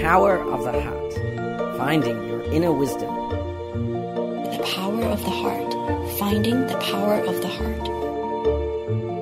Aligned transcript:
Power 0.00 0.38
of 0.38 0.64
the 0.64 0.72
Heart 0.80 1.12
Finding 1.76 2.16
Your 2.26 2.42
Inner 2.50 2.72
Wisdom. 2.72 3.12
The 4.50 4.62
Power 4.74 5.04
of 5.04 5.20
the 5.22 5.30
Heart 5.30 5.70
Finding 6.18 6.66
the 6.66 6.76
Power 6.78 7.20
of 7.20 7.40
the 7.42 7.48
Heart. 7.48 7.84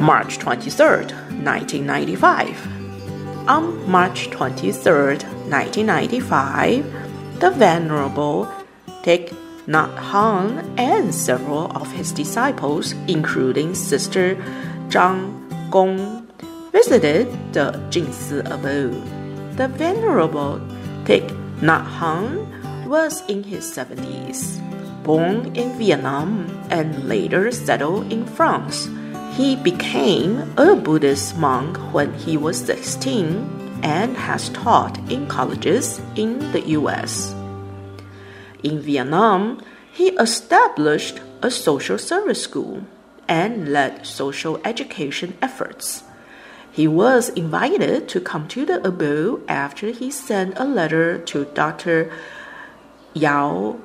March 0.00 0.38
23rd, 0.38 1.12
1995. 1.44 3.48
On 3.48 3.88
March 3.88 4.30
23rd, 4.30 5.22
1995, 5.48 7.38
the 7.38 7.50
Venerable 7.50 8.48
Thich 9.04 9.32
Nhat 9.68 9.96
Hanh 9.96 10.74
and 10.76 11.14
several 11.14 11.70
of 11.76 11.92
his 11.92 12.10
disciples, 12.10 12.92
including 13.06 13.76
Sister 13.76 14.34
Zhang 14.88 15.43
Gong, 15.74 16.30
visited 16.70 17.26
the 17.52 17.74
Jingsi 17.90 18.46
abode. 18.46 18.94
The 19.58 19.66
Venerable 19.66 20.62
Thich 21.02 21.26
Nhat 21.58 21.82
Hanh 21.98 22.46
was 22.86 23.26
in 23.26 23.42
his 23.42 23.66
70s. 23.66 24.62
Born 25.02 25.50
in 25.56 25.76
Vietnam 25.76 26.46
and 26.70 27.08
later 27.08 27.50
settled 27.50 28.12
in 28.12 28.24
France, 28.24 28.86
he 29.34 29.56
became 29.56 30.46
a 30.56 30.76
Buddhist 30.76 31.36
monk 31.38 31.76
when 31.92 32.14
he 32.14 32.36
was 32.36 32.62
16 32.62 33.82
and 33.82 34.16
has 34.16 34.50
taught 34.50 34.94
in 35.10 35.26
colleges 35.26 36.00
in 36.14 36.38
the 36.52 36.62
US. 36.78 37.34
In 38.62 38.78
Vietnam, 38.78 39.58
he 39.90 40.14
established 40.22 41.18
a 41.42 41.50
social 41.50 41.98
service 41.98 42.40
school 42.40 42.86
and 43.28 43.72
led 43.72 44.06
social 44.06 44.60
education 44.64 45.36
efforts. 45.40 46.04
He 46.70 46.88
was 46.88 47.28
invited 47.30 48.08
to 48.08 48.20
come 48.20 48.48
to 48.48 48.66
the 48.66 48.84
abode 48.86 49.44
after 49.48 49.90
he 49.90 50.10
sent 50.10 50.58
a 50.58 50.64
letter 50.64 51.18
to 51.18 51.44
Dr. 51.54 52.10
Yao 53.14 53.78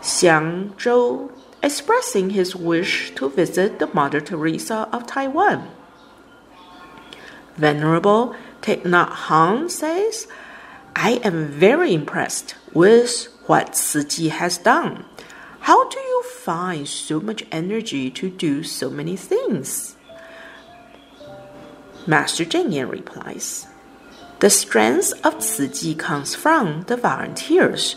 Xiangzhou 0.00 1.30
expressing 1.62 2.30
his 2.30 2.56
wish 2.56 3.14
to 3.16 3.28
visit 3.28 3.78
the 3.78 3.86
Mother 3.92 4.20
Teresa 4.20 4.88
of 4.92 5.06
Taiwan. 5.06 5.68
Venerable 7.56 8.34
Thich 8.62 8.82
Nhat 8.82 9.10
Hanh 9.28 9.70
says, 9.70 10.26
I 10.96 11.20
am 11.22 11.48
very 11.48 11.92
impressed 11.92 12.54
with 12.72 13.28
what 13.46 13.72
Chi 13.74 14.28
has 14.28 14.58
done. 14.58 15.04
How 15.60 15.88
do 15.88 15.98
you 15.98 16.22
find 16.22 16.88
so 16.88 17.20
much 17.20 17.44
energy 17.52 18.10
to 18.10 18.30
do 18.30 18.62
so 18.62 18.90
many 18.90 19.16
things? 19.16 19.96
Master 22.06 22.44
Zheng 22.44 22.72
Yan 22.72 22.88
replies, 22.88 23.66
The 24.40 24.50
strength 24.50 25.12
of 25.24 25.38
Chi 25.38 25.94
comes 25.94 26.34
from 26.34 26.82
the 26.84 26.96
volunteers 26.96 27.96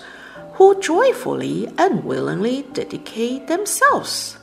who 0.53 0.79
joyfully 0.79 1.68
and 1.78 2.03
willingly 2.03 2.63
dedicate 2.74 3.47
themselves. 3.47 4.38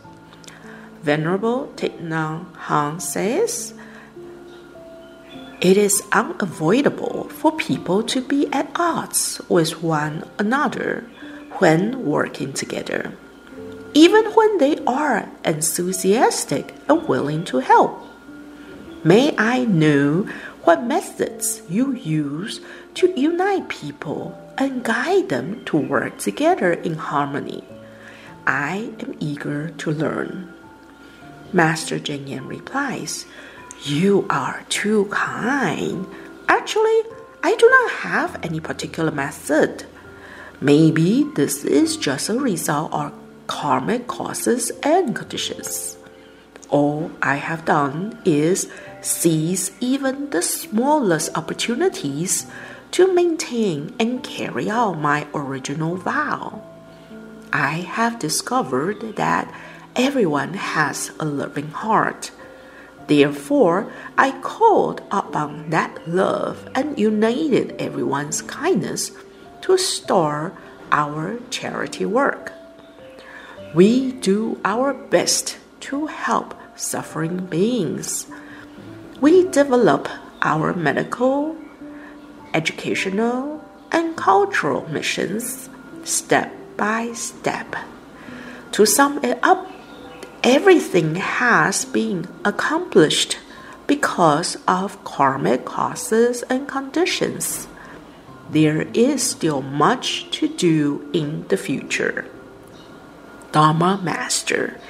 Venerable 1.02 1.72
Thich 1.76 2.00
Nhat 2.00 2.52
Hanh 2.66 3.00
says, 3.00 3.74
it 5.60 5.76
is 5.76 6.02
unavoidable 6.10 7.28
for 7.28 7.52
people 7.52 8.02
to 8.04 8.22
be 8.22 8.46
at 8.50 8.70
odds 8.76 9.42
with 9.50 9.82
one 9.82 10.24
another 10.38 11.04
when 11.60 12.04
working 12.04 12.52
together, 12.52 13.12
even 13.94 14.24
when 14.32 14.58
they 14.58 14.78
are 14.86 15.28
enthusiastic 15.44 16.74
and 16.88 17.06
willing 17.06 17.44
to 17.44 17.58
help. 17.58 18.02
May 19.04 19.34
I 19.38 19.64
know 19.64 20.28
what 20.64 20.84
methods 20.84 21.62
you 21.68 21.92
use 21.92 22.60
to 22.94 23.12
unite 23.18 23.68
people 23.68 24.36
and 24.58 24.82
guide 24.82 25.28
them 25.28 25.64
to 25.66 25.76
work 25.76 26.18
together 26.18 26.72
in 26.72 26.94
harmony. 26.94 27.64
I 28.46 28.92
am 29.00 29.16
eager 29.20 29.70
to 29.70 29.90
learn. 29.90 30.52
Master 31.52 31.98
Zheng 31.98 32.28
Yan 32.28 32.46
replies, 32.46 33.26
you 33.84 34.26
are 34.28 34.62
too 34.68 35.06
kind. 35.10 36.06
Actually, 36.48 37.02
I 37.42 37.54
do 37.56 37.68
not 37.68 37.90
have 37.92 38.38
any 38.42 38.60
particular 38.60 39.10
method. 39.10 39.84
Maybe 40.62 41.24
this 41.36 41.64
is 41.64 41.96
just 41.96 42.28
a 42.28 42.38
result 42.38 42.92
of 42.92 43.14
karmic 43.46 44.06
causes 44.06 44.70
and 44.82 45.16
conditions. 45.16 45.96
All 46.68 47.10
I 47.22 47.36
have 47.36 47.64
done 47.64 48.20
is 48.26 48.70
seize 49.00 49.70
even 49.80 50.28
the 50.28 50.42
smallest 50.42 51.34
opportunities 51.34 52.44
to 52.90 53.12
maintain 53.14 53.94
and 53.98 54.22
carry 54.22 54.68
out 54.68 55.00
my 55.00 55.26
original 55.32 55.96
vow. 55.96 56.62
I 57.54 57.80
have 57.96 58.18
discovered 58.18 59.16
that 59.16 59.50
everyone 59.96 60.54
has 60.54 61.10
a 61.18 61.24
loving 61.24 61.70
heart. 61.70 62.32
Therefore, 63.06 63.90
I 64.18 64.38
called 64.42 65.00
upon 65.10 65.70
that 65.70 66.06
love 66.06 66.68
and 66.74 66.98
united 66.98 67.80
everyone's 67.80 68.42
kindness 68.42 69.10
to 69.62 69.76
store 69.76 70.52
our 70.92 71.38
charity 71.50 72.04
work. 72.04 72.52
We 73.74 74.12
do 74.12 74.60
our 74.64 74.92
best 74.92 75.58
to 75.80 76.06
help 76.06 76.54
suffering 76.76 77.46
beings. 77.46 78.26
We 79.20 79.48
develop 79.48 80.08
our 80.42 80.72
medical, 80.72 81.56
educational, 82.54 83.64
and 83.92 84.16
cultural 84.16 84.88
missions 84.88 85.68
step 86.04 86.52
by 86.76 87.12
step. 87.12 87.76
To 88.72 88.86
sum 88.86 89.22
it 89.22 89.38
up, 89.42 89.70
everything 90.42 91.16
has 91.16 91.84
been 91.84 92.26
accomplished 92.44 93.38
because 93.86 94.56
of 94.66 95.02
karmic 95.04 95.64
causes 95.64 96.42
and 96.44 96.66
conditions. 96.66 97.66
There 98.50 98.82
is 98.94 99.22
still 99.22 99.62
much 99.62 100.30
to 100.32 100.48
do 100.48 101.08
in 101.12 101.46
the 101.48 101.56
future. 101.56 102.26
Dharma 103.52 104.00
Master, 104.02 104.80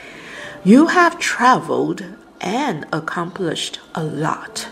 you 0.64 0.88
have 0.88 1.18
traveled 1.18 2.04
and 2.40 2.86
accomplished 2.92 3.80
a 3.94 4.02
lot. 4.02 4.68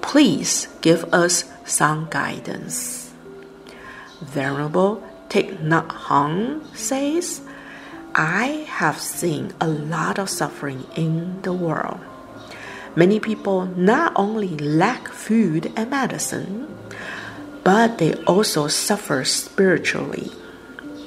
Please 0.00 0.68
give 0.80 1.04
us 1.14 1.44
some 1.64 2.08
guidance. 2.10 3.12
Venerable 4.20 5.02
Thich 5.28 5.58
Nhat 5.62 5.88
Hanh 5.88 6.64
says, 6.76 7.42
I 8.14 8.66
have 8.68 8.98
seen 8.98 9.52
a 9.60 9.68
lot 9.68 10.18
of 10.18 10.28
suffering 10.28 10.86
in 10.96 11.42
the 11.42 11.52
world. 11.52 12.00
Many 12.96 13.20
people 13.20 13.66
not 13.66 14.12
only 14.16 14.56
lack 14.58 15.06
food 15.06 15.70
and 15.76 15.90
medicine, 15.90 16.66
but 17.68 17.98
they 17.98 18.14
also 18.24 18.66
suffer 18.66 19.22
spiritually. 19.24 20.32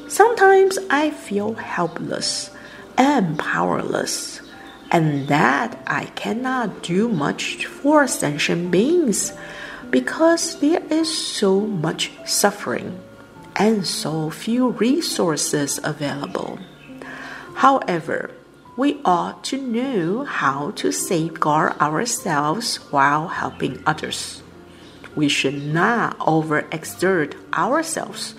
Sometimes 0.07 0.77
I 0.91 1.09
feel 1.09 1.55
helpless 1.55 2.51
and 2.95 3.39
powerless, 3.39 4.41
and 4.91 5.27
that 5.27 5.81
I 5.87 6.05
cannot 6.13 6.83
do 6.83 7.09
much 7.09 7.65
for 7.65 8.05
sentient 8.05 8.69
beings 8.69 9.33
because 9.89 10.59
there 10.59 10.83
is 10.91 11.09
so 11.09 11.61
much 11.61 12.11
suffering 12.27 13.01
and 13.55 13.81
so 13.83 14.29
few 14.29 14.69
resources 14.69 15.79
available. 15.83 16.59
However, 17.55 18.29
we 18.77 19.01
ought 19.03 19.43
to 19.45 19.57
know 19.57 20.25
how 20.25 20.77
to 20.77 20.91
safeguard 20.91 21.81
ourselves 21.81 22.75
while 22.93 23.29
helping 23.29 23.81
others. 23.87 24.40
We 25.15 25.27
should 25.27 25.61
not 25.61 26.17
overexert 26.19 27.35
ourselves 27.53 28.35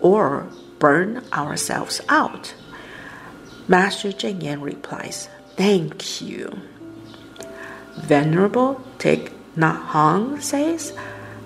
or 0.00 0.48
burn 0.78 1.24
ourselves 1.32 2.00
out. 2.08 2.54
Master 3.68 4.12
Cheng 4.12 4.40
Yen 4.40 4.60
replies, 4.60 5.28
Thank 5.56 6.20
you. 6.20 6.60
Venerable 7.98 8.82
Thich 8.98 9.32
Nhat 9.56 9.88
Hanh 9.88 10.42
says, 10.42 10.92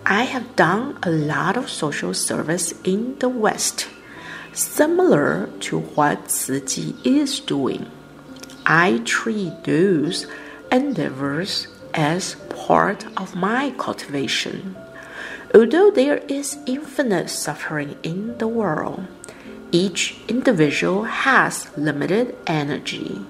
I 0.06 0.24
have 0.24 0.54
done 0.56 0.98
a 1.02 1.10
lot 1.10 1.56
of 1.56 1.70
social 1.70 2.12
service 2.12 2.72
in 2.84 3.18
the 3.18 3.28
West, 3.28 3.88
similar 4.52 5.48
to 5.60 5.80
what 5.80 6.28
Tzu 6.28 6.94
is 7.04 7.40
doing. 7.40 7.90
I 8.66 9.00
treat 9.04 9.64
those 9.64 10.26
endeavors 10.70 11.68
as 11.94 12.36
part 12.66 13.04
of 13.18 13.36
my 13.36 13.70
cultivation. 13.76 14.74
Although 15.54 15.90
there 15.90 16.18
is 16.28 16.56
infinite 16.66 17.28
suffering 17.28 17.96
in 18.02 18.38
the 18.38 18.48
world, 18.48 19.06
each 19.70 20.16
individual 20.28 21.04
has 21.04 21.68
limited 21.76 22.34
energy. 22.46 23.20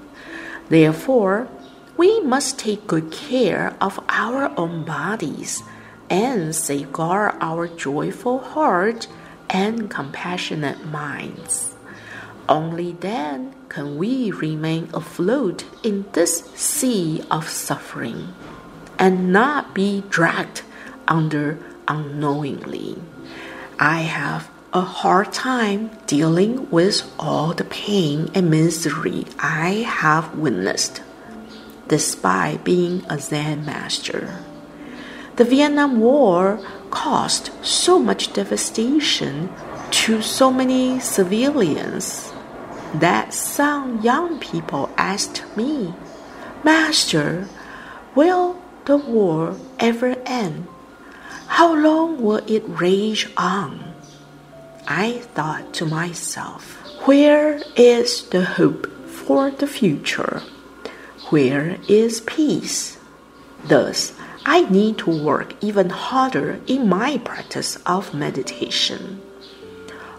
Therefore, 0.69 1.49
we 1.97 2.21
must 2.21 2.61
take 2.61 2.87
good 2.87 3.11
care 3.11 3.75
of 3.81 3.99
our 4.09 4.55
own 4.57 4.85
bodies 4.85 5.63
and 6.09 6.55
safeguard 6.55 7.35
our 7.41 7.67
joyful 7.67 8.39
heart 8.39 9.09
and 9.51 9.91
compassionate 9.91 10.87
minds. 10.87 11.75
Only 12.49 12.93
then 12.93 13.55
can 13.69 13.97
we 13.99 14.31
remain 14.31 14.91
afloat 14.95 15.65
in 15.83 16.05
this 16.13 16.45
sea 16.55 17.25
of 17.31 17.49
suffering 17.49 18.33
and 19.05 19.31
not 19.31 19.75
be 19.75 20.03
dragged 20.09 20.63
under 21.07 21.59
unknowingly. 21.87 22.97
I 23.79 24.01
have 24.01 24.51
a 24.73 24.81
hard 24.81 25.31
time 25.31 25.91
dealing 26.07 26.71
with 26.71 27.03
all 27.19 27.53
the 27.53 27.65
pain 27.65 28.31
and 28.33 28.51
misery 28.51 29.27
I 29.39 29.85
have 29.87 30.39
witnessed, 30.39 31.03
despite 31.87 32.65
being 32.65 33.05
a 33.11 33.19
Zen 33.19 33.67
master. 33.67 34.39
The 35.37 35.45
Vietnam 35.45 36.01
War 36.01 36.59
caused 36.91 37.51
so 37.63 37.99
much 37.99 38.33
devastation 38.33 39.53
to 39.91 40.23
so 40.23 40.51
many 40.51 40.99
civilians 40.99 42.33
that 42.95 43.35
some 43.35 44.01
young 44.01 44.41
people 44.41 44.89
asked 44.97 45.45
me, 45.59 45.93
Master, 46.63 47.47
will 48.15 48.64
the 48.87 48.97
war 48.97 49.57
ever 49.79 50.17
end? 50.27 50.67
How 51.47 51.75
long 51.75 52.23
will 52.23 52.43
it 52.47 52.63
rage 52.67 53.29
on? 53.37 53.95
I 54.87 55.19
thought 55.35 55.73
to 55.75 55.87
myself, 55.87 56.77
where 57.07 57.63
is 57.77 58.29
the 58.29 58.45
hope 58.45 58.87
for 59.09 59.51
the 59.51 59.67
future? 59.67 60.43
Where 61.31 61.79
is 61.89 62.21
peace? 62.23 62.99
Thus, 63.65 64.13
I 64.45 64.69
need 64.69 64.99
to 64.99 65.25
work 65.25 65.55
even 65.63 65.89
harder 65.89 66.61
in 66.67 66.89
my 66.89 67.17
practice 67.19 67.77
of 67.87 68.13
meditation. 68.13 69.23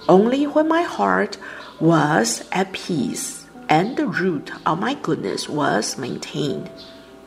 Only 0.09 0.45
when 0.45 0.67
my 0.67 0.81
heart 0.81 1.37
was 1.79 2.47
at 2.51 2.73
peace 2.73 3.45
and 3.69 3.97
the 3.97 4.07
root 4.07 4.51
of 4.65 4.79
my 4.79 4.95
goodness 4.95 5.47
was 5.47 5.97
maintained 5.97 6.71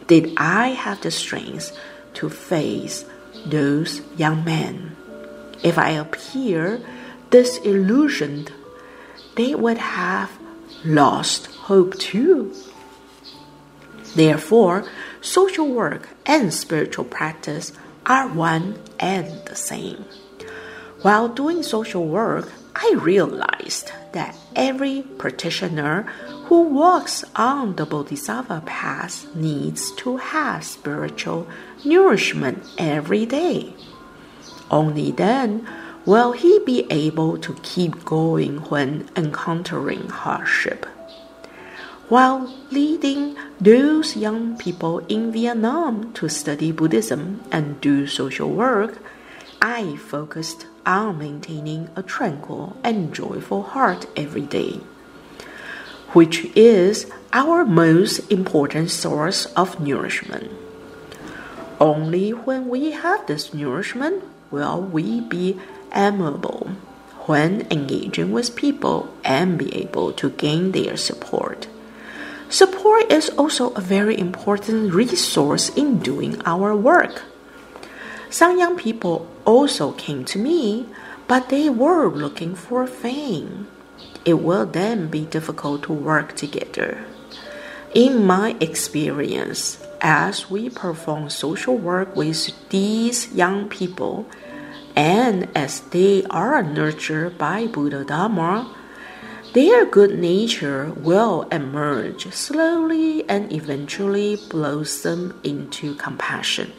did 0.08 0.32
I 0.36 0.68
have 0.68 1.00
the 1.02 1.10
strength 1.10 1.78
to 2.14 2.28
face 2.28 3.04
those 3.46 4.00
young 4.16 4.44
men. 4.44 4.96
If 5.62 5.78
I 5.78 5.90
appear 5.90 6.80
disillusioned, 7.30 8.52
they 9.36 9.54
would 9.54 9.78
have 9.78 10.30
lost 10.84 11.46
hope 11.46 11.98
too. 11.98 12.54
Therefore, 14.16 14.88
social 15.20 15.68
work 15.68 16.08
and 16.26 16.52
spiritual 16.52 17.04
practice 17.04 17.72
are 18.06 18.28
one 18.28 18.78
and 18.98 19.44
the 19.44 19.54
same. 19.54 20.04
While 21.02 21.28
doing 21.28 21.62
social 21.62 22.06
work, 22.06 22.50
I 22.74 22.94
realized 22.98 23.92
that 24.12 24.36
every 24.56 25.02
practitioner 25.02 26.10
who 26.48 26.62
walks 26.62 27.24
on 27.36 27.76
the 27.76 27.84
Bodhisattva 27.84 28.62
path 28.64 29.26
needs 29.34 29.92
to 29.92 30.16
have 30.16 30.64
spiritual 30.64 31.46
nourishment 31.84 32.64
every 32.78 33.26
day. 33.26 33.74
Only 34.70 35.10
then 35.10 35.68
will 36.06 36.32
he 36.32 36.58
be 36.64 36.86
able 36.88 37.36
to 37.36 37.54
keep 37.62 38.02
going 38.06 38.58
when 38.70 39.10
encountering 39.14 40.08
hardship. 40.08 40.86
While 42.08 42.50
leading 42.70 43.36
those 43.60 44.16
young 44.16 44.56
people 44.56 45.00
in 45.00 45.30
Vietnam 45.30 46.14
to 46.14 46.30
study 46.30 46.72
Buddhism 46.72 47.44
and 47.52 47.78
do 47.82 48.06
social 48.06 48.48
work, 48.48 48.98
I 49.60 49.96
focused 49.96 50.64
on 50.86 51.18
maintaining 51.18 51.90
a 51.94 52.02
tranquil 52.02 52.78
and 52.82 53.12
joyful 53.12 53.62
heart 53.64 54.06
every 54.16 54.46
day, 54.46 54.80
which 56.18 56.50
is 56.56 57.06
our 57.32 57.64
most 57.64 58.18
important 58.26 58.90
source 58.90 59.46
of 59.54 59.78
nourishment. 59.78 60.50
Only 61.78 62.30
when 62.30 62.66
we 62.66 62.90
have 62.90 63.28
this 63.28 63.54
nourishment 63.54 64.24
will 64.50 64.82
we 64.82 65.20
be 65.20 65.60
amiable 65.94 66.74
when 67.30 67.68
engaging 67.70 68.32
with 68.32 68.56
people 68.56 69.14
and 69.22 69.56
be 69.56 69.72
able 69.76 70.10
to 70.14 70.30
gain 70.30 70.72
their 70.72 70.96
support. 70.96 71.68
Support 72.50 73.12
is 73.12 73.30
also 73.38 73.70
a 73.74 73.80
very 73.80 74.18
important 74.18 74.92
resource 74.92 75.68
in 75.68 76.00
doing 76.00 76.42
our 76.44 76.74
work. 76.74 77.22
Some 78.28 78.58
young 78.58 78.76
people 78.76 79.30
also 79.44 79.92
came 79.92 80.24
to 80.24 80.38
me, 80.40 80.86
but 81.28 81.48
they 81.48 81.70
were 81.70 82.10
looking 82.10 82.56
for 82.56 82.88
fame. 82.88 83.68
It 84.24 84.42
will 84.42 84.66
then 84.66 85.08
be 85.08 85.24
difficult 85.24 85.84
to 85.84 85.92
work 85.92 86.36
together. 86.36 87.04
In 87.94 88.24
my 88.24 88.56
experience, 88.60 89.82
as 90.00 90.50
we 90.50 90.70
perform 90.70 91.30
social 91.30 91.76
work 91.76 92.14
with 92.14 92.52
these 92.68 93.32
young 93.32 93.68
people, 93.68 94.26
and 94.94 95.48
as 95.56 95.80
they 95.80 96.24
are 96.30 96.62
nurtured 96.62 97.38
by 97.38 97.66
Buddha 97.66 98.04
Dharma, 98.04 98.74
their 99.54 99.86
good 99.86 100.18
nature 100.18 100.92
will 100.94 101.48
emerge 101.50 102.30
slowly 102.34 103.28
and 103.28 103.50
eventually 103.50 104.36
blossom 104.50 105.40
into 105.42 105.94
compassion. 105.94 106.72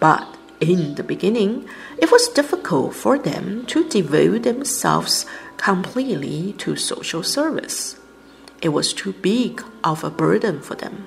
But 0.00 0.27
in 0.60 0.94
the 0.96 1.02
beginning, 1.02 1.68
it 1.98 2.10
was 2.10 2.28
difficult 2.28 2.94
for 2.94 3.18
them 3.18 3.64
to 3.66 3.88
devote 3.88 4.42
themselves 4.42 5.26
completely 5.56 6.54
to 6.58 6.76
social 6.76 7.22
service. 7.22 7.96
It 8.60 8.70
was 8.70 8.92
too 8.92 9.12
big 9.12 9.62
of 9.84 10.02
a 10.02 10.10
burden 10.10 10.60
for 10.60 10.74
them. 10.74 11.06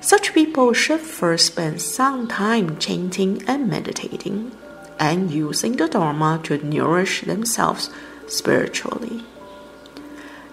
Such 0.00 0.34
people 0.34 0.72
should 0.74 1.00
first 1.00 1.46
spend 1.46 1.80
some 1.82 2.28
time 2.28 2.78
chanting 2.78 3.42
and 3.48 3.68
meditating 3.68 4.52
and 4.98 5.30
using 5.30 5.76
the 5.76 5.88
Dharma 5.88 6.40
to 6.44 6.58
nourish 6.58 7.22
themselves 7.22 7.90
spiritually. 8.26 9.24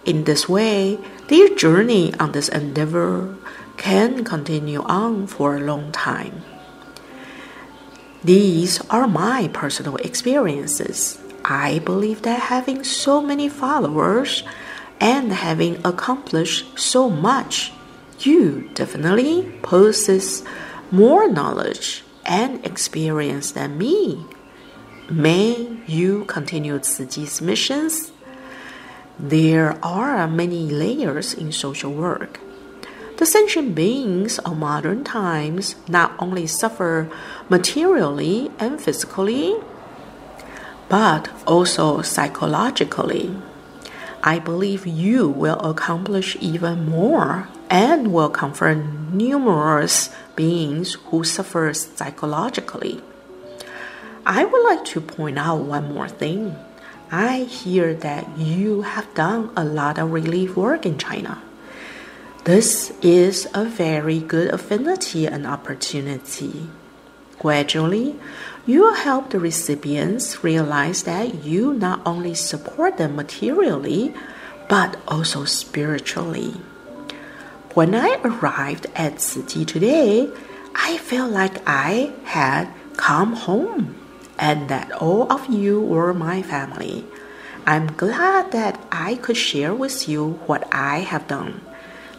In 0.05 0.23
this 0.23 0.47
way, 0.47 0.99
their 1.27 1.49
journey 1.49 2.13
on 2.15 2.31
this 2.31 2.49
endeavor 2.49 3.35
can 3.77 4.23
continue 4.23 4.81
on 4.83 5.27
for 5.27 5.55
a 5.57 5.59
long 5.59 5.91
time. 5.91 6.43
These 8.25 8.81
are 8.89 9.07
my 9.07 9.51
personal 9.53 9.97
experiences. 9.97 11.19
I 11.45 11.77
believe 11.77 12.23
that 12.23 12.49
having 12.49 12.83
so 12.83 13.21
many 13.21 13.47
followers 13.47 14.41
and 14.99 15.31
having 15.31 15.77
accomplished 15.85 16.79
so 16.79 17.07
much, 17.07 17.71
you 18.21 18.71
definitely 18.73 19.53
possess 19.61 20.41
more 20.89 21.29
knowledge 21.29 22.03
and 22.25 22.65
experience 22.65 23.51
than 23.51 23.77
me. 23.77 24.25
May 25.07 25.77
you 25.85 26.25
continue 26.25 26.79
Chi's 26.79 27.43
missions. 27.43 28.11
There 29.19 29.77
are 29.85 30.27
many 30.27 30.65
layers 30.71 31.35
in 31.35 31.51
social 31.51 31.93
work. 31.93 32.39
The 33.17 33.25
sentient 33.25 33.75
beings 33.75 34.39
of 34.39 34.57
modern 34.57 35.05
times 35.05 35.75
not 35.87 36.13
only 36.19 36.47
suffer 36.47 37.09
materially 37.47 38.51
and 38.59 38.79
physically, 38.79 39.55
but 40.89 41.29
also 41.47 42.01
psychologically. 42.01 43.33
I 44.21 44.39
believe 44.39 44.85
you 44.85 45.29
will 45.29 45.59
accomplish 45.59 46.35
even 46.41 46.89
more 46.89 47.47
and 47.69 48.11
will 48.11 48.29
comfort 48.29 48.75
numerous 49.13 50.09
beings 50.35 50.95
who 51.07 51.23
suffer 51.23 51.73
psychologically. 51.73 53.01
I 54.25 54.43
would 54.43 54.63
like 54.65 54.83
to 54.85 54.99
point 54.99 55.39
out 55.39 55.63
one 55.63 55.93
more 55.93 56.09
thing. 56.09 56.55
I 57.11 57.43
hear 57.43 57.93
that 57.93 58.37
you 58.37 58.81
have 58.81 59.13
done 59.13 59.51
a 59.55 59.63
lot 59.63 59.99
of 59.99 60.11
relief 60.11 60.57
work 60.57 60.85
in 60.85 60.97
China. 60.97 61.41
This 62.45 62.93
is 63.01 63.47
a 63.55 63.65
very 63.65 64.19
good 64.19 64.53
affinity 64.53 65.25
and 65.25 65.47
opportunity. 65.47 66.69
Gradually, 67.39 68.19
you 68.67 68.81
will 68.81 68.93
help 68.93 69.31
the 69.31 69.39
recipients 69.39 70.43
realize 70.43 71.09
that 71.09 71.43
you 71.43 71.73
not 71.73 72.05
only 72.05 72.35
support 72.35 72.97
them 72.97 73.15
materially, 73.15 74.13
but 74.69 74.95
also 75.07 75.45
spiritually. 75.45 76.53
When 77.73 77.95
I 77.95 78.21
arrived 78.23 78.85
at 78.93 79.17
Tzu 79.17 79.41
Chi 79.49 79.63
today, 79.63 80.29
I 80.75 80.99
felt 80.99 81.31
like 81.31 81.65
I 81.65 82.13
had 82.25 82.69
come 82.93 83.33
home 83.33 83.97
and 84.37 84.69
that 84.69 84.91
all 85.01 85.33
of 85.33 85.49
you 85.49 85.81
were 85.81 86.13
my 86.13 86.43
family. 86.43 87.05
I'm 87.65 87.87
glad 87.97 88.51
that 88.51 88.77
I 88.91 89.15
could 89.15 89.35
share 89.35 89.73
with 89.73 90.07
you 90.07 90.37
what 90.45 90.69
I 90.71 90.99
have 90.99 91.27
done, 91.27 91.64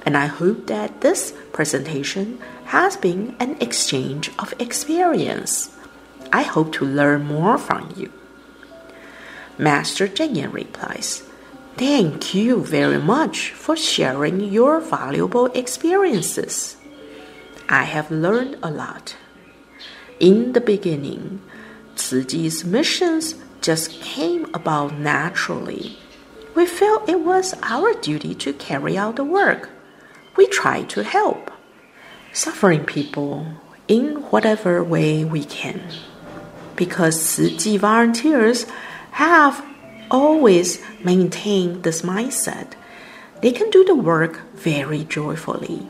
and 0.07 0.17
I 0.17 0.27
hope 0.27 0.69
that 0.69 1.01
this 1.01 1.35
presentation 1.53 2.39
has 2.67 2.97
been 2.97 3.35
an 3.41 3.57
exchange 3.61 4.31
of 4.39 4.55
experience. 4.61 5.77
I 6.33 6.43
hope 6.43 6.73
to 6.75 6.87
learn 6.87 7.27
more 7.27 7.59
from 7.59 7.93
you. 7.97 8.13
Master 9.59 10.07
Cheng 10.07 10.37
Yen 10.37 10.53
replies, 10.53 11.25
Thank 11.77 12.35
you 12.35 12.63
very 12.63 12.99
much 12.99 13.51
for 13.51 13.77
sharing 13.77 14.41
your 14.41 14.81
valuable 14.81 15.47
experiences. 15.47 16.77
I 17.69 17.83
have 17.83 18.11
learned 18.11 18.59
a 18.63 18.71
lot. 18.71 19.17
In 20.21 20.53
the 20.53 20.61
beginning, 20.61 21.43
Chi's 21.97 22.65
missions 22.65 23.35
just 23.61 23.91
came 24.01 24.47
about 24.55 24.95
naturally. 24.95 25.99
We 26.55 26.65
felt 26.65 27.09
it 27.09 27.21
was 27.21 27.55
our 27.63 27.93
duty 27.95 28.35
to 28.37 28.53
carry 28.55 28.97
out 28.97 29.17
the 29.17 29.25
work. 29.25 29.71
We 30.37 30.47
try 30.47 30.83
to 30.83 31.03
help 31.03 31.51
suffering 32.33 32.85
people 32.85 33.47
in 33.89 34.17
whatever 34.31 34.85
way 34.85 35.25
we 35.25 35.45
can. 35.45 35.81
Because 36.77 37.37
Tzu 37.37 37.79
volunteers 37.79 38.67
have 39.13 39.65
always 40.11 40.83
maintained 41.03 41.83
this 41.83 42.03
mindset, 42.03 42.73
they 43.41 43.53
can 43.53 43.71
do 43.71 43.85
the 43.85 43.95
work 43.95 44.41
very 44.55 45.05
joyfully. 45.05 45.89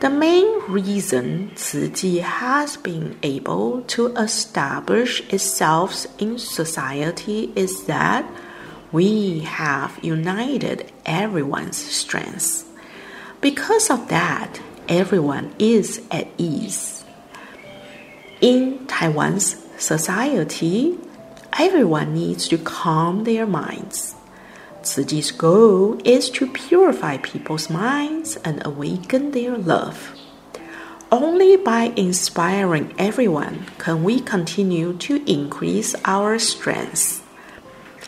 The 0.00 0.10
main 0.10 0.60
reason 0.68 1.52
Tzu 1.56 2.20
has 2.20 2.76
been 2.76 3.18
able 3.22 3.82
to 3.82 4.14
establish 4.14 5.20
itself 5.32 6.06
in 6.20 6.38
society 6.38 7.50
is 7.56 7.86
that 7.86 8.30
we 8.92 9.40
have 9.40 9.98
united 10.02 10.92
everyone's 11.04 11.76
strengths. 11.76 12.67
Because 13.40 13.88
of 13.88 14.08
that, 14.08 14.60
everyone 14.88 15.54
is 15.60 16.02
at 16.10 16.26
ease. 16.38 17.04
In 18.40 18.86
Taiwan's 18.86 19.56
society, 19.78 20.98
everyone 21.56 22.14
needs 22.14 22.48
to 22.48 22.58
calm 22.58 23.22
their 23.22 23.46
minds. 23.46 24.16
Chi's 24.82 25.30
goal 25.30 26.00
is 26.04 26.30
to 26.30 26.50
purify 26.50 27.18
people's 27.18 27.70
minds 27.70 28.36
and 28.44 28.64
awaken 28.66 29.30
their 29.30 29.56
love. 29.56 30.14
Only 31.12 31.56
by 31.56 31.92
inspiring 31.96 32.92
everyone 32.98 33.66
can 33.78 34.02
we 34.02 34.20
continue 34.20 34.94
to 34.98 35.22
increase 35.30 35.94
our 36.04 36.38
strength. 36.38 37.24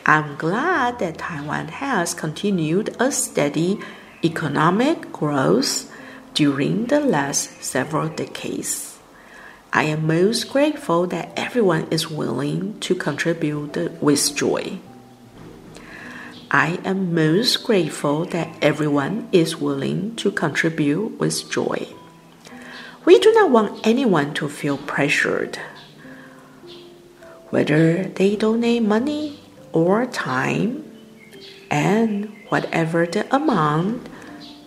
I'm 0.06 0.36
glad 0.36 0.98
that 0.98 1.18
Taiwan 1.18 1.68
has 1.68 2.14
continued 2.14 2.96
a 2.98 3.12
steady 3.12 3.78
economic 4.22 5.12
growth 5.12 5.90
during 6.34 6.86
the 6.86 7.00
last 7.00 7.62
several 7.62 8.08
decades. 8.08 8.98
I 9.72 9.84
am 9.84 10.06
most 10.06 10.50
grateful 10.50 11.06
that 11.08 11.32
everyone 11.36 11.86
is 11.90 12.10
willing 12.10 12.78
to 12.80 12.94
contribute 12.94 14.02
with 14.02 14.34
joy. 14.34 14.78
I 16.50 16.80
am 16.84 17.14
most 17.14 17.62
grateful 17.62 18.24
that 18.26 18.48
everyone 18.60 19.28
is 19.30 19.56
willing 19.56 20.16
to 20.16 20.32
contribute 20.32 21.20
with 21.20 21.48
joy. 21.48 21.86
We 23.04 23.20
do 23.20 23.32
not 23.32 23.50
want 23.50 23.86
anyone 23.86 24.34
to 24.34 24.48
feel 24.48 24.76
pressured. 24.76 25.58
Whether 27.50 28.04
they 28.04 28.34
donate 28.34 28.82
money 28.82 29.38
or 29.72 30.06
time, 30.06 30.84
and 31.70 32.34
whatever 32.50 33.06
the 33.06 33.24
amount, 33.34 34.08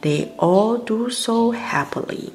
they 0.02 0.34
all 0.40 0.78
do 0.78 1.10
so 1.10 1.52
happily. 1.52 2.34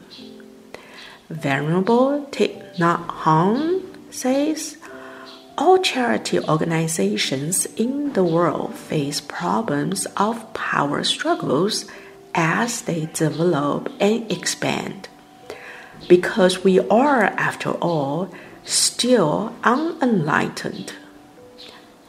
Venerable 1.29 2.27
Thich 2.31 2.77
Nhat 2.77 3.07
Hanh 3.09 3.83
says, 4.11 4.77
all 5.59 5.79
charity 5.79 6.39
organizations 6.39 7.67
in 7.75 8.13
the 8.13 8.23
world 8.23 8.75
face 8.75 9.21
problems 9.21 10.07
of 10.17 10.55
power 10.55 11.03
struggles 11.03 11.85
as 12.33 12.83
they 12.83 13.07
develop 13.13 13.91
and 13.99 14.31
expand. 14.31 15.09
Because 16.09 16.63
we 16.63 16.79
are, 16.89 17.25
after 17.25 17.73
all, 17.73 18.33
still 18.65 19.53
unenlightened. 19.65 20.93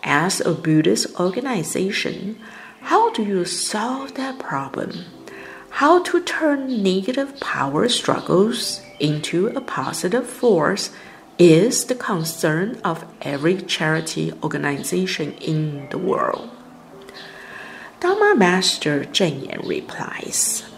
As 0.04 0.40
a 0.42 0.54
Buddhist 0.54 1.20
organization, 1.20 2.40
how 3.10 3.16
do 3.16 3.24
you 3.24 3.44
solve 3.44 4.14
that 4.14 4.38
problem? 4.38 4.92
How 5.72 6.04
to 6.04 6.22
turn 6.22 6.84
negative 6.84 7.40
power 7.40 7.90
struggles 7.90 8.82
into 9.00 9.48
a 9.48 9.62
positive 9.62 10.28
force 10.28 10.92
is 11.40 11.86
the 11.86 11.96
concern 11.96 12.80
of 12.84 13.04
every 13.24 13.64
charity 13.64 14.32
organization 14.44 15.34
in 15.42 15.90
the 15.90 15.98
world. 15.98 16.52
Dharma 18.00 18.36
Master 18.36 19.06
Cheng 19.06 19.46
Yen 19.46 19.62
replies, 19.66 20.70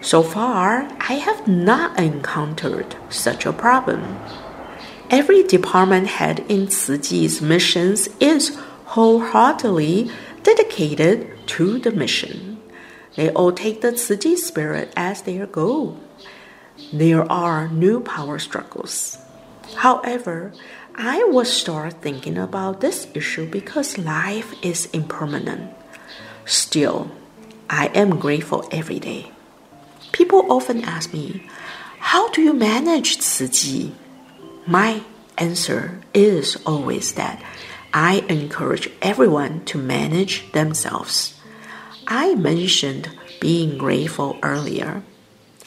So 0.00 0.22
far, 0.22 0.88
I 0.98 1.20
have 1.26 1.46
not 1.46 1.98
encountered 2.00 2.96
such 3.10 3.44
a 3.44 3.52
problem. 3.52 4.18
Every 5.10 5.42
department 5.42 6.06
head 6.06 6.42
in 6.48 6.68
Chi's 6.68 7.42
missions 7.42 8.08
is 8.18 8.56
wholeheartedly 8.86 10.10
dedicated 10.46 11.26
to 11.58 11.78
the 11.82 11.90
mission. 11.90 12.62
They 13.16 13.30
all 13.34 13.50
take 13.50 13.82
the 13.82 13.90
Tzu 13.92 14.16
Chi 14.16 14.34
spirit 14.38 14.92
as 14.96 15.22
their 15.22 15.46
goal. 15.46 15.98
There 16.92 17.26
are 17.26 17.68
new 17.68 18.00
power 18.00 18.38
struggles 18.38 19.18
However, 19.74 20.52
I 20.94 21.24
will 21.24 21.44
start 21.44 22.00
thinking 22.00 22.38
about 22.38 22.80
this 22.80 23.06
issue 23.14 23.46
because 23.50 23.98
life 23.98 24.54
is 24.62 24.86
impermanent. 24.92 25.74
Still, 26.44 27.10
I 27.68 27.88
am 27.88 28.18
grateful 28.18 28.68
every 28.70 28.98
day. 28.98 29.32
People 30.12 30.46
often 30.50 30.84
ask 30.84 31.12
me, 31.12 31.42
How 31.98 32.30
do 32.30 32.40
you 32.40 32.52
manage 32.52 33.18
Chi? 33.18 33.90
My 34.66 35.02
answer 35.36 36.00
is 36.14 36.56
always 36.64 37.12
that 37.14 37.42
I 37.96 38.22
encourage 38.28 38.90
everyone 39.00 39.64
to 39.72 39.78
manage 39.78 40.52
themselves. 40.52 41.32
I 42.06 42.34
mentioned 42.34 43.08
being 43.40 43.78
grateful 43.78 44.38
earlier. 44.42 45.02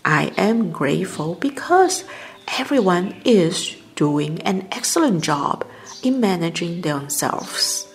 I 0.06 0.32
am 0.38 0.70
grateful 0.72 1.34
because 1.34 2.04
everyone 2.60 3.20
is 3.26 3.76
doing 3.96 4.44
an 4.44 4.68
excellent 4.72 5.24
job 5.24 5.66
in 6.04 6.20
managing 6.20 6.82
themselves. 6.82 7.92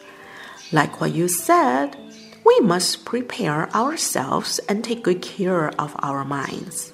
Like 0.72 1.00
what 1.00 1.14
you 1.14 1.28
said, 1.28 1.96
we 2.44 2.58
must 2.58 3.04
prepare 3.04 3.70
ourselves 3.70 4.58
and 4.68 4.82
take 4.82 5.04
good 5.04 5.22
care 5.22 5.68
of 5.80 5.94
our 6.00 6.24
minds. 6.24 6.92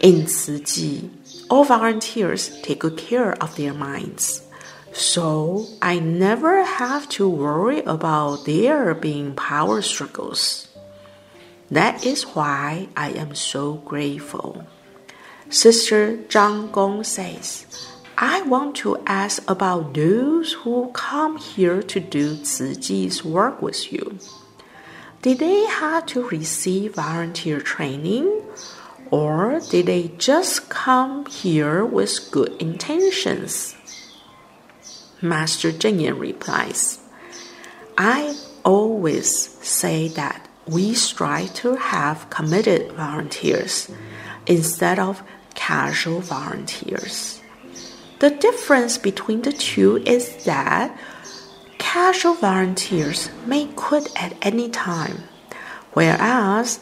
In 0.00 0.24
Chi, 0.24 1.10
all 1.50 1.64
volunteers 1.64 2.58
take 2.62 2.80
good 2.80 2.96
care 2.96 3.34
of 3.42 3.54
their 3.56 3.74
minds. 3.74 4.40
So 4.94 5.66
I 5.82 5.98
never 5.98 6.62
have 6.62 7.08
to 7.18 7.28
worry 7.28 7.80
about 7.80 8.46
there 8.46 8.94
being 8.94 9.34
power 9.34 9.82
struggles. 9.82 10.68
That 11.68 12.06
is 12.06 12.22
why 12.22 12.86
I 12.96 13.10
am 13.10 13.34
so 13.34 13.74
grateful. 13.74 14.64
Sister 15.50 16.22
Chan 16.28 16.68
Khong 16.68 17.04
says, 17.04 17.66
I 18.16 18.42
want 18.42 18.76
to 18.76 19.02
ask 19.04 19.42
about 19.50 19.94
those 19.94 20.52
who 20.62 20.92
come 20.94 21.38
here 21.38 21.82
to 21.82 21.98
do 21.98 22.36
Tzu 22.36 23.28
work 23.28 23.60
with 23.60 23.92
you. 23.92 24.20
Did 25.22 25.40
they 25.40 25.64
have 25.66 26.06
to 26.14 26.28
receive 26.28 26.94
volunteer 26.94 27.60
training? 27.60 28.42
Or 29.10 29.60
did 29.70 29.86
they 29.86 30.12
just 30.18 30.68
come 30.68 31.26
here 31.26 31.84
with 31.84 32.30
good 32.30 32.62
intentions? 32.62 33.74
Master 35.22 35.72
Cheng 35.72 36.00
Yen 36.00 36.18
replies, 36.18 36.98
I 37.96 38.36
always 38.64 39.28
say 39.64 40.08
that 40.08 40.48
we 40.66 40.94
strive 40.94 41.54
to 41.54 41.76
have 41.76 42.30
committed 42.30 42.92
volunteers 42.92 43.90
instead 44.46 44.98
of 44.98 45.22
casual 45.54 46.20
volunteers. 46.20 47.40
The 48.20 48.30
difference 48.30 48.98
between 48.98 49.42
the 49.42 49.52
two 49.52 49.98
is 49.98 50.44
that 50.44 50.96
casual 51.78 52.34
volunteers 52.34 53.30
may 53.46 53.66
quit 53.76 54.08
at 54.20 54.34
any 54.42 54.70
time, 54.70 55.24
whereas 55.92 56.80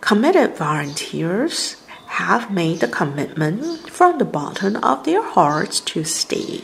committed 0.00 0.56
volunteers 0.56 1.76
have 2.20 2.50
made 2.50 2.80
the 2.80 2.88
commitment 2.88 3.88
from 3.88 4.18
the 4.18 4.24
bottom 4.24 4.76
of 4.76 5.04
their 5.04 5.22
hearts 5.22 5.80
to 5.80 6.04
stay. 6.04 6.62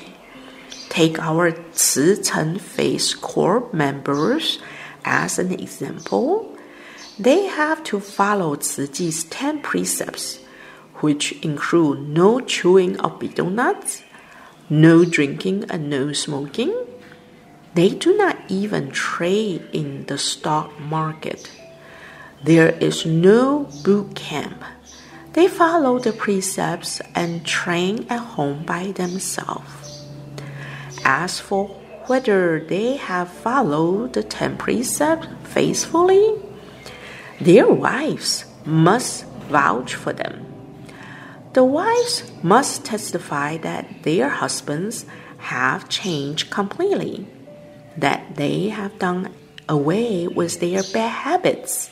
Take 0.88 1.18
our 1.18 1.52
Cheng 1.72 2.58
Faith 2.58 3.20
Corps 3.20 3.68
members 3.72 4.58
as 5.04 5.38
an 5.38 5.52
example. 5.52 6.54
They 7.18 7.46
have 7.46 7.82
to 7.84 8.00
follow 8.00 8.56
Chi's 8.56 9.24
10 9.24 9.62
precepts 9.62 10.40
which 11.00 11.32
include 11.44 12.08
no 12.08 12.40
chewing 12.40 12.98
of 13.00 13.18
betel 13.18 13.50
nuts, 13.50 14.02
no 14.68 15.04
drinking, 15.04 15.64
and 15.70 15.90
no 15.90 16.12
smoking. 16.12 16.72
They 17.74 17.90
do 17.90 18.16
not 18.16 18.38
even 18.48 18.90
trade 18.90 19.68
in 19.72 20.06
the 20.06 20.16
stock 20.16 20.78
market. 20.80 21.50
There 22.42 22.70
is 22.80 23.04
no 23.04 23.68
boot 23.84 24.14
camp. 24.14 24.64
They 25.36 25.48
follow 25.48 25.98
the 25.98 26.14
precepts 26.14 27.02
and 27.14 27.44
train 27.44 28.06
at 28.08 28.20
home 28.20 28.64
by 28.64 28.92
themselves. 28.92 30.02
As 31.04 31.38
for 31.38 31.68
whether 32.06 32.58
they 32.58 32.96
have 32.96 33.28
followed 33.28 34.14
the 34.14 34.22
ten 34.22 34.56
precepts 34.56 35.28
faithfully, 35.44 36.40
their 37.38 37.68
wives 37.68 38.46
must 38.64 39.26
vouch 39.52 39.94
for 39.94 40.14
them. 40.14 40.46
The 41.52 41.64
wives 41.64 42.24
must 42.42 42.86
testify 42.86 43.58
that 43.58 44.04
their 44.04 44.30
husbands 44.30 45.04
have 45.52 45.90
changed 45.90 46.48
completely, 46.48 47.28
that 47.98 48.36
they 48.36 48.70
have 48.70 48.98
done 48.98 49.34
away 49.68 50.28
with 50.28 50.60
their 50.60 50.82
bad 50.94 51.28
habits. 51.28 51.90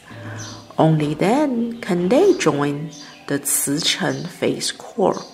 Only 0.78 1.12
then 1.12 1.82
can 1.82 2.08
they 2.08 2.32
join 2.38 2.90
the 3.26 3.38
Tzu 3.38 3.80
Cheng 3.80 4.24
Faith 4.24 4.76
Corps. 4.78 5.24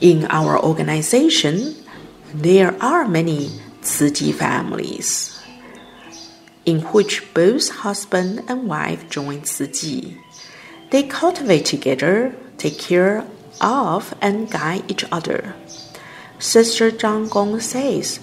In 0.00 0.26
our 0.26 0.58
organization, 0.62 1.74
there 2.34 2.74
are 2.82 3.06
many 3.06 3.50
Tzu 3.82 4.32
families 4.32 5.38
in 6.68 6.80
which 6.92 7.32
both 7.32 7.70
husband 7.70 8.44
and 8.46 8.68
wife 8.68 9.08
join 9.08 9.40
Chi. 9.40 10.18
They 10.90 11.02
cultivate 11.02 11.64
together, 11.64 12.36
take 12.58 12.78
care 12.78 13.24
of 13.58 14.14
and 14.20 14.50
guide 14.50 14.84
each 14.86 15.04
other. 15.10 15.54
Sister 16.38 16.90
Chan 16.90 17.30
Khong 17.30 17.60
says, 17.62 18.20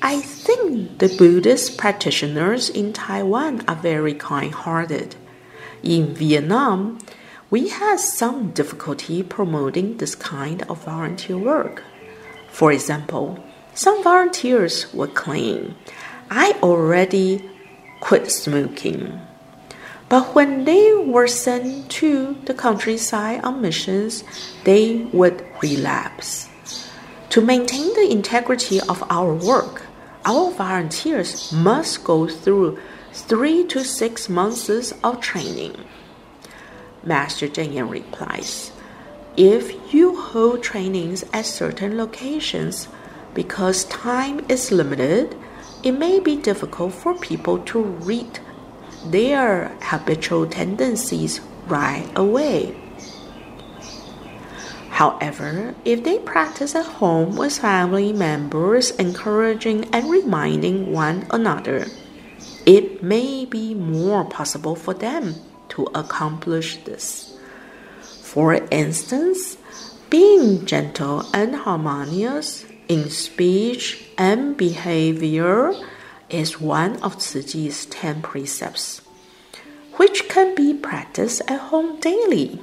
I 0.00 0.22
think 0.22 0.98
the 1.00 1.14
Buddhist 1.18 1.76
practitioners 1.76 2.70
in 2.70 2.94
Taiwan 2.94 3.62
are 3.68 3.76
very 3.76 4.14
kind 4.14 4.54
hearted. 4.54 5.14
In 5.82 6.14
Vietnam, 6.14 6.98
we 7.52 7.68
had 7.68 8.00
some 8.00 8.50
difficulty 8.52 9.22
promoting 9.22 9.98
this 9.98 10.14
kind 10.14 10.62
of 10.70 10.84
volunteer 10.84 11.36
work. 11.36 11.84
For 12.48 12.72
example, 12.72 13.44
some 13.74 14.02
volunteers 14.02 14.90
would 14.94 15.12
claim, 15.14 15.76
I 16.30 16.52
already 16.62 17.46
quit 18.00 18.32
smoking. 18.32 19.20
But 20.08 20.34
when 20.34 20.64
they 20.64 20.94
were 20.94 21.26
sent 21.26 21.90
to 22.00 22.38
the 22.46 22.54
countryside 22.54 23.44
on 23.44 23.60
missions, 23.60 24.24
they 24.64 25.04
would 25.12 25.44
relapse. 25.62 26.48
To 27.28 27.42
maintain 27.42 27.92
the 27.92 28.10
integrity 28.10 28.80
of 28.80 29.04
our 29.10 29.34
work, 29.34 29.82
our 30.24 30.50
volunteers 30.52 31.52
must 31.52 32.02
go 32.02 32.26
through 32.28 32.78
three 33.12 33.66
to 33.66 33.84
six 33.84 34.30
months 34.30 34.70
of 35.04 35.20
training. 35.20 35.76
Master 37.04 37.48
Cheng 37.48 37.72
Yen 37.72 37.88
replies, 37.88 38.70
If 39.36 39.92
you 39.92 40.20
hold 40.20 40.62
trainings 40.62 41.24
at 41.32 41.46
certain 41.46 41.96
locations, 41.96 42.88
because 43.34 43.84
time 43.84 44.44
is 44.48 44.70
limited, 44.70 45.36
it 45.82 45.92
may 45.92 46.20
be 46.20 46.36
difficult 46.36 46.94
for 46.94 47.14
people 47.14 47.58
to 47.58 47.82
read 47.82 48.38
their 49.06 49.76
habitual 49.82 50.46
tendencies 50.46 51.40
right 51.66 52.08
away. 52.14 52.76
However, 54.90 55.74
if 55.84 56.04
they 56.04 56.18
practice 56.20 56.76
at 56.76 56.86
home 56.86 57.34
with 57.34 57.58
family 57.58 58.12
members, 58.12 58.92
encouraging 58.92 59.86
and 59.92 60.08
reminding 60.08 60.92
one 60.92 61.26
another, 61.30 61.86
it 62.64 63.02
may 63.02 63.44
be 63.44 63.74
more 63.74 64.24
possible 64.24 64.76
for 64.76 64.94
them 64.94 65.34
to 65.72 65.88
accomplish 65.94 66.76
this. 66.84 67.36
For 68.22 68.54
instance, 68.70 69.56
being 70.10 70.66
gentle 70.66 71.24
and 71.32 71.54
harmonious 71.54 72.66
in 72.88 73.08
speech 73.08 74.04
and 74.18 74.56
behavior 74.56 75.72
is 76.28 76.60
one 76.60 76.96
of 77.02 77.18
Tzu 77.18 77.70
ten 77.90 78.20
precepts, 78.20 79.00
which 79.96 80.28
can 80.28 80.54
be 80.54 80.74
practiced 80.74 81.40
at 81.48 81.72
home 81.72 82.00
daily. 82.00 82.60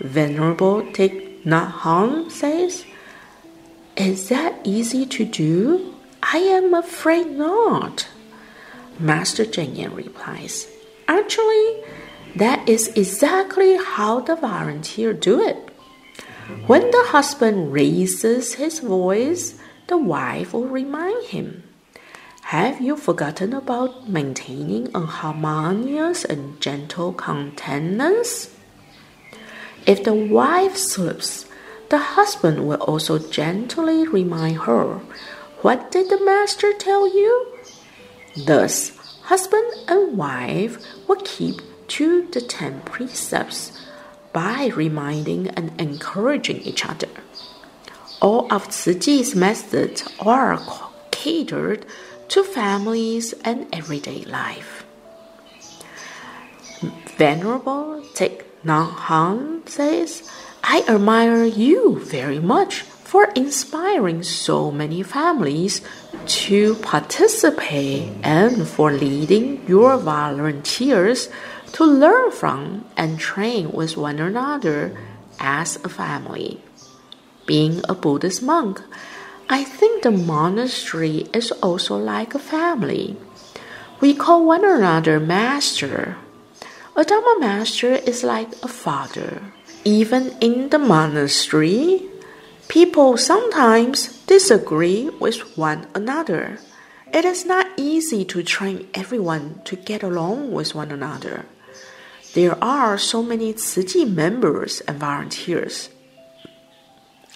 Venerable 0.00 0.82
Thich 0.82 1.44
Nhat 1.44 1.70
Hanh 1.82 2.30
says, 2.30 2.84
Is 3.96 4.28
that 4.28 4.54
easy 4.64 5.06
to 5.06 5.24
do? 5.24 5.94
I 6.22 6.38
am 6.38 6.74
afraid 6.74 7.30
not. 7.30 8.08
Master 8.98 9.44
Cheng 9.44 9.76
Yen 9.76 9.94
replies, 9.94 10.66
Actually, 11.08 11.84
that 12.34 12.68
is 12.68 12.88
exactly 12.96 13.76
how 13.76 14.20
the 14.20 14.36
volunteer 14.36 15.12
do 15.12 15.40
it. 15.40 15.56
When 16.66 16.90
the 16.90 17.04
husband 17.08 17.72
raises 17.72 18.54
his 18.54 18.80
voice, 18.80 19.58
the 19.86 19.96
wife 19.96 20.52
will 20.52 20.66
remind 20.66 21.26
him. 21.26 21.62
Have 22.50 22.80
you 22.80 22.96
forgotten 22.96 23.52
about 23.52 24.08
maintaining 24.08 24.94
a 24.94 25.00
harmonious 25.00 26.24
and 26.24 26.60
gentle 26.60 27.12
countenance? 27.12 28.54
If 29.86 30.04
the 30.04 30.14
wife 30.14 30.76
slips, 30.76 31.46
the 31.88 31.98
husband 31.98 32.66
will 32.66 32.82
also 32.82 33.18
gently 33.18 34.06
remind 34.06 34.58
her, 34.58 35.00
What 35.62 35.90
did 35.90 36.10
the 36.10 36.24
master 36.24 36.72
tell 36.72 37.06
you? 37.06 37.58
Thus, 38.36 38.95
husband 39.26 39.66
and 39.88 40.16
wife 40.16 40.78
will 41.08 41.20
keep 41.24 41.60
to 41.88 42.26
the 42.32 42.40
ten 42.40 42.80
precepts 42.82 43.72
by 44.32 44.70
reminding 44.74 45.48
and 45.48 45.72
encouraging 45.80 46.60
each 46.62 46.86
other. 46.86 47.08
All 48.20 48.52
of 48.52 48.70
Chi's 48.70 49.34
methods 49.34 50.06
are 50.20 50.60
catered 51.10 51.84
to 52.28 52.44
families 52.44 53.34
and 53.44 53.66
everyday 53.72 54.22
life. 54.24 54.84
Venerable 57.16 58.02
Thich 58.14 58.44
Nhat 58.64 58.92
Hanh 59.08 59.68
says, 59.68 60.22
I 60.62 60.84
admire 60.88 61.44
you 61.44 61.98
very 62.00 62.38
much 62.38 62.84
for 63.16 63.32
inspiring 63.32 64.22
so 64.22 64.70
many 64.70 65.02
families 65.02 65.80
to 66.26 66.74
participate 66.84 68.12
and 68.22 68.68
for 68.68 68.92
leading 68.92 69.56
your 69.66 69.96
volunteers 69.96 71.30
to 71.72 71.82
learn 71.82 72.30
from 72.30 72.84
and 72.94 73.18
train 73.18 73.72
with 73.72 73.96
one 73.96 74.18
another 74.20 74.92
as 75.40 75.80
a 75.80 75.88
family. 75.88 76.60
Being 77.46 77.80
a 77.88 77.94
Buddhist 77.94 78.42
monk, 78.42 78.84
I 79.48 79.64
think 79.64 80.02
the 80.02 80.12
monastery 80.12 81.24
is 81.32 81.52
also 81.64 81.96
like 81.96 82.34
a 82.34 82.38
family. 82.38 83.16
We 83.98 84.12
call 84.12 84.44
one 84.44 84.62
another 84.62 85.18
master. 85.18 86.18
A 86.94 87.02
Dharma 87.02 87.40
master 87.40 87.96
is 87.96 88.22
like 88.22 88.52
a 88.62 88.68
father. 88.68 89.40
Even 89.84 90.36
in 90.42 90.68
the 90.68 90.78
monastery, 90.78 92.12
people 92.68 93.16
sometimes 93.16 94.08
disagree 94.26 95.08
with 95.20 95.56
one 95.56 95.86
another. 95.94 96.58
It 97.12 97.24
is 97.24 97.46
not 97.46 97.66
easy 97.76 98.24
to 98.26 98.42
train 98.42 98.88
everyone 98.94 99.60
to 99.64 99.76
get 99.76 100.02
along 100.02 100.52
with 100.52 100.74
one 100.74 100.90
another. 100.90 101.46
There 102.34 102.62
are 102.62 102.98
so 102.98 103.22
many 103.22 103.54
Chi 103.54 104.04
members 104.04 104.80
and 104.82 104.98
volunteers. 104.98 105.88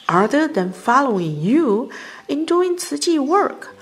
Other 0.09 0.49
than 0.49 0.73
following 0.73 1.41
you 1.41 1.91
in 2.29 2.45
doing 2.45 2.77
Chi 2.77 3.19
work, 3.19 3.75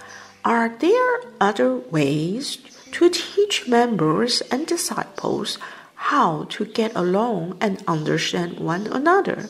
are 0.44 0.68
there 0.68 1.20
other 1.40 1.76
ways 1.76 2.58
to 2.92 3.10
teach 3.10 3.66
members 3.66 4.40
and 4.52 4.66
disciples 4.66 5.58
how 5.94 6.44
to 6.50 6.64
get 6.64 6.94
along 6.94 7.56
and 7.60 7.82
understand 7.88 8.60
one 8.60 8.86
another? 8.86 9.48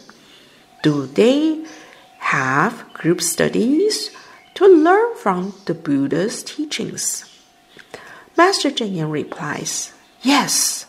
Do 0.82 1.06
they 1.06 1.66
have 2.18 2.92
group 2.92 3.20
studies 3.20 4.10
to 4.54 4.66
learn 4.66 5.16
from 5.16 5.54
the 5.66 5.74
Buddha's 5.74 6.42
teachings? 6.42 7.24
Master 8.36 8.70
Cheng 8.70 8.94
Yen 8.94 9.10
replies, 9.10 9.92
Yes. 10.22 10.86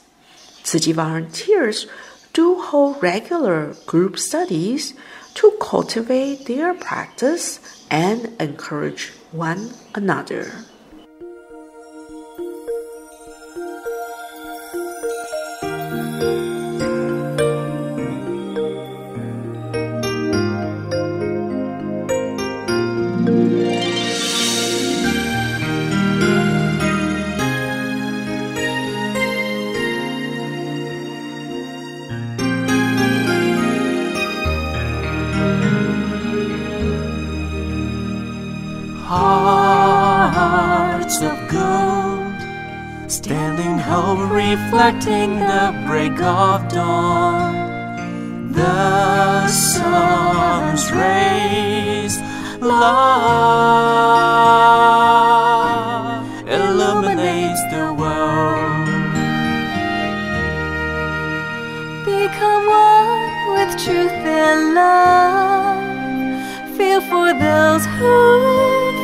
Chi 0.64 0.92
volunteers 0.92 1.88
do 2.34 2.62
hold 2.62 3.02
regular 3.02 3.74
group 3.88 4.20
studies 4.20 4.94
to 5.36 5.52
cultivate 5.60 6.46
their 6.46 6.74
practice 6.74 7.60
and 7.90 8.36
encourage 8.40 9.10
one 9.32 9.72
another. 9.96 10.52
Love 52.62 53.00
illuminates 56.48 57.62
the 57.72 57.94
world. 57.94 58.88
Become 62.06 62.68
one 62.68 63.54
with 63.54 63.72
truth 63.84 64.12
and 64.12 64.76
love. 64.76 65.80
Feel 66.76 67.02
for 67.02 67.34
those 67.34 67.86
who 67.98 68.16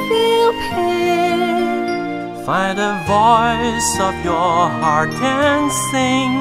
feel 0.09 0.51
pain. 0.71 1.85
Find 2.45 2.77
a 2.79 2.93
voice 3.07 3.99
of 3.99 4.13
your 4.23 4.69
heart 4.81 5.13
and 5.13 5.71
sing, 5.89 6.33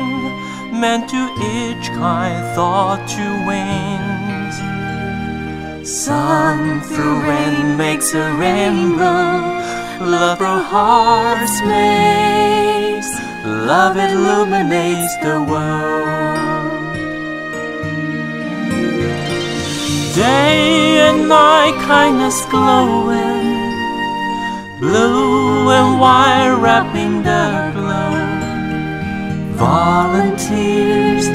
meant 0.80 1.08
to 1.10 1.22
each 1.40 1.88
kind 1.92 2.44
thought 2.54 3.06
to 3.08 3.24
wings. 3.46 4.23
Sun 5.94 6.80
through 6.80 7.20
rain 7.20 7.76
makes 7.76 8.14
a 8.14 8.32
rainbow, 8.34 10.02
love 10.04 10.38
through 10.38 10.58
hearts 10.58 11.62
makes, 11.62 13.08
love 13.44 13.96
illuminates 13.96 15.14
the 15.22 15.40
world. 15.40 16.96
Day 20.16 20.98
and 20.98 21.28
night, 21.28 21.76
kindness 21.86 22.44
glowing, 22.46 23.54
blue 24.80 25.70
and 25.70 26.00
white 26.00 26.58
wrapping 26.60 27.22
the 27.22 27.70
glow. 27.72 28.10
Volunteers 29.54 31.28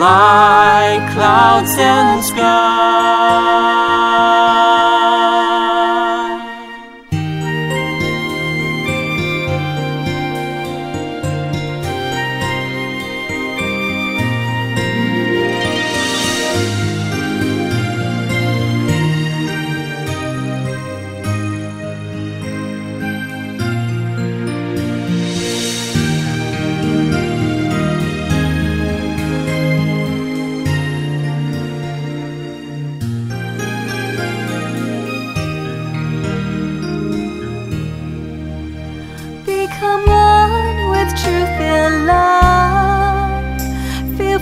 like 0.00 1.12
clouds 1.12 1.76
and 1.76 2.24
sky. 2.24 3.79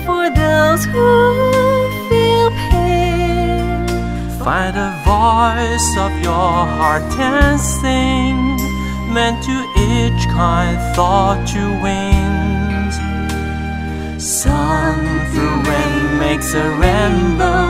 For 0.07 0.31
those 0.31 0.85
who 0.85 1.09
feel 2.09 2.51
pain. 2.71 3.87
Find 4.45 4.77
a 4.77 4.91
voice 5.05 5.91
of 5.99 6.13
your 6.23 6.57
heart 6.79 7.03
and 7.19 7.61
sing, 7.61 8.57
meant 9.13 9.39
to 9.45 9.57
each 9.91 10.23
kind 10.29 10.79
thought 10.95 11.41
to 11.53 11.63
wings. 11.85 12.95
Sun 14.23 14.97
through 15.33 15.59
rain 15.71 16.19
makes 16.19 16.55
a 16.55 16.69
rainbow, 16.85 17.69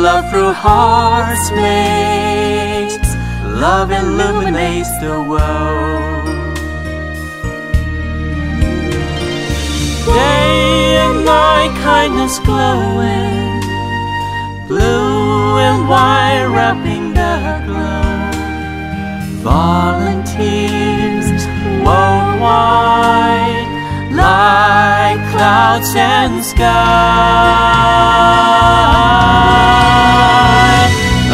love 0.00 0.24
through 0.30 0.52
hearts 0.52 1.50
makes, 1.52 3.08
love 3.64 3.90
illuminates 3.90 4.92
the 5.00 5.20
world. 5.30 6.28
Day 10.06 10.87
night, 11.24 11.72
kindness 11.82 12.38
glowing, 12.40 13.60
blue 14.66 15.58
and 15.58 15.88
white 15.88 16.46
wrapping 16.54 17.14
the 17.14 17.62
glow. 17.66 18.30
Volunteers 19.42 21.46
worldwide, 21.84 23.66
like 24.12 25.20
clouds 25.32 25.94
and 25.96 26.44
sky. 26.44 26.76
A 31.30 31.32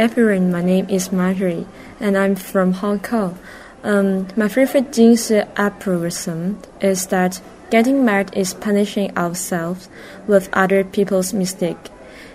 Everyone, 0.01 0.51
my 0.51 0.63
name 0.63 0.89
is 0.89 1.13
Marjorie 1.13 1.67
and 2.01 2.17
I'm 2.17 2.35
from 2.35 2.73
Hong 2.73 3.01
Kong. 3.01 3.39
Um, 3.85 4.29
my 4.35 4.49
favorite 4.49 4.93
Jingsi 4.93 5.47
aphorism 5.59 6.59
is 6.81 7.09
that 7.09 7.43
getting 7.69 8.03
mad 8.03 8.35
is 8.35 8.55
punishing 8.55 9.15
ourselves 9.15 9.91
with 10.27 10.49
other 10.55 10.85
people's 10.85 11.35
mistake. 11.35 11.77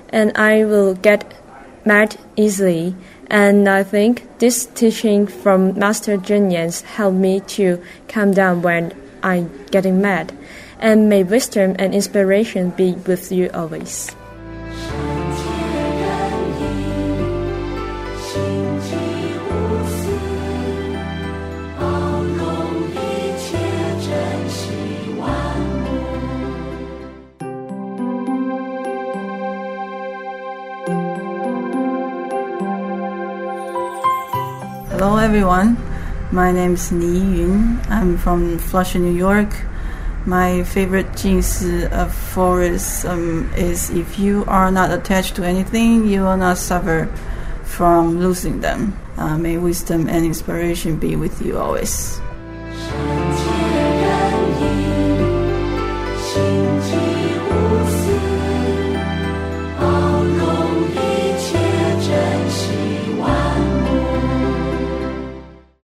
And 0.09 0.31
I 0.37 0.63
will 0.63 0.93
get 0.93 1.33
mad 1.83 2.17
easily 2.35 2.95
and 3.31 3.67
I 3.67 3.81
think 3.81 4.37
this 4.37 4.67
teaching 4.67 5.25
from 5.25 5.73
Master 5.73 6.19
Zheng 6.19 6.53
Yan's 6.53 6.81
helped 6.81 7.17
me 7.17 7.39
to 7.57 7.81
calm 8.07 8.31
down 8.31 8.61
when 8.61 8.93
I'm 9.23 9.49
getting 9.71 9.99
mad. 9.99 10.37
And 10.77 11.09
may 11.09 11.23
wisdom 11.23 11.75
and 11.79 11.95
inspiration 11.95 12.69
be 12.69 12.91
with 12.93 13.31
you 13.31 13.49
always. 13.55 14.15
Everyone, 35.35 35.75
my 36.31 36.53
name 36.53 36.75
is 36.75 36.93
Ni 36.93 37.41
Yun. 37.41 37.81
I'm 37.89 38.17
from 38.17 38.57
Flushing, 38.57 39.03
New 39.03 39.17
York. 39.17 39.53
My 40.25 40.63
favorite 40.63 41.07
Jingsi 41.07 41.91
aphorism 41.91 43.51
um, 43.51 43.53
is 43.57 43.89
if 43.89 44.17
you 44.17 44.45
are 44.47 44.71
not 44.71 44.91
attached 44.91 45.35
to 45.35 45.43
anything, 45.43 46.07
you 46.07 46.21
will 46.21 46.37
not 46.37 46.57
suffer 46.57 47.13
from 47.65 48.17
losing 48.17 48.61
them. 48.61 48.97
Uh, 49.17 49.37
may 49.37 49.57
wisdom 49.57 50.07
and 50.07 50.25
inspiration 50.25 50.99
be 50.99 51.17
with 51.17 51.41
you 51.41 51.57
always. 51.57 52.21